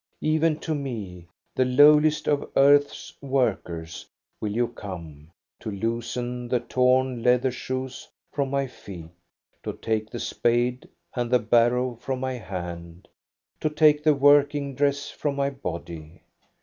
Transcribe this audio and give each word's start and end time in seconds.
Even 0.23 0.57
to 0.61 0.73
me, 0.73 1.27
the 1.55 1.63
lowliest 1.63 2.27
of 2.27 2.49
earth's 2.55 3.13
workers, 3.21 4.07
will 4.41 4.51
you 4.51 4.69
come, 4.69 5.29
to 5.59 5.69
loosen 5.69 6.47
the 6.47 6.59
torn 6.59 7.21
leather 7.21 7.51
shoes 7.51 8.07
from 8.33 8.49
my 8.49 8.65
feet, 8.65 9.09
to 9.61 9.73
take 9.73 10.09
the 10.09 10.19
spade 10.19 10.89
and 11.15 11.29
the 11.29 11.37
barrow 11.37 11.97
from 12.01 12.19
my 12.19 12.33
hand, 12.33 13.07
to 13.59 13.69
take 13.69 14.03
the 14.03 14.15
working 14.15 14.73
dress 14.73 15.11
from 15.11 15.35
my 15.35 15.51
body. 15.51 16.23